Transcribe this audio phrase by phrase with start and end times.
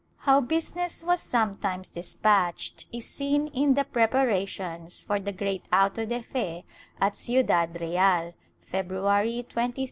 [0.21, 6.07] How busi ness was sometimes despatched is seen in the preparations for the great auto
[6.07, 6.65] de fe
[6.99, 8.33] at Ciudad Real,
[8.63, 9.73] February 23, 1484.